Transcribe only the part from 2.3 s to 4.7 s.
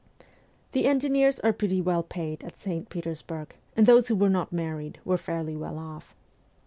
at St. Petersburg, and those who were not